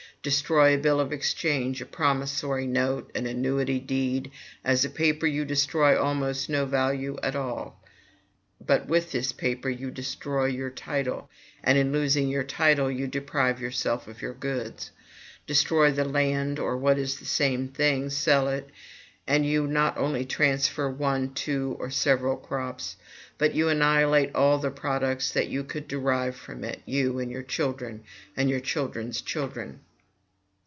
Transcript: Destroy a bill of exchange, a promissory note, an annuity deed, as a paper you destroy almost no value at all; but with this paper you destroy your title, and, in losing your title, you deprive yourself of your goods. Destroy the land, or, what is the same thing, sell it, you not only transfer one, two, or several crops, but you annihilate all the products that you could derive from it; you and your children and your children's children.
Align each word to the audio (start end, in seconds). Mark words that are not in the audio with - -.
Destroy 0.23 0.75
a 0.75 0.77
bill 0.77 0.99
of 0.99 1.11
exchange, 1.11 1.81
a 1.81 1.85
promissory 1.87 2.67
note, 2.67 3.09
an 3.15 3.25
annuity 3.25 3.79
deed, 3.79 4.29
as 4.63 4.85
a 4.85 4.89
paper 4.91 5.25
you 5.25 5.43
destroy 5.45 5.99
almost 5.99 6.47
no 6.47 6.67
value 6.67 7.17
at 7.23 7.35
all; 7.35 7.83
but 8.63 8.85
with 8.87 9.11
this 9.11 9.31
paper 9.31 9.67
you 9.67 9.89
destroy 9.89 10.45
your 10.45 10.69
title, 10.69 11.27
and, 11.63 11.75
in 11.75 11.91
losing 11.91 12.29
your 12.29 12.43
title, 12.43 12.91
you 12.91 13.07
deprive 13.07 13.59
yourself 13.59 14.07
of 14.07 14.21
your 14.21 14.35
goods. 14.35 14.91
Destroy 15.47 15.91
the 15.91 16.05
land, 16.05 16.59
or, 16.59 16.77
what 16.77 16.99
is 16.99 17.17
the 17.17 17.25
same 17.25 17.69
thing, 17.69 18.11
sell 18.11 18.47
it, 18.47 18.69
you 19.27 19.65
not 19.65 19.97
only 19.97 20.23
transfer 20.23 20.87
one, 20.87 21.33
two, 21.33 21.75
or 21.79 21.89
several 21.89 22.37
crops, 22.37 22.95
but 23.39 23.55
you 23.55 23.69
annihilate 23.69 24.35
all 24.35 24.59
the 24.59 24.69
products 24.69 25.31
that 25.31 25.47
you 25.47 25.63
could 25.63 25.87
derive 25.87 26.35
from 26.35 26.63
it; 26.63 26.79
you 26.85 27.17
and 27.17 27.31
your 27.31 27.41
children 27.41 28.03
and 28.37 28.51
your 28.51 28.59
children's 28.59 29.19
children. 29.19 29.79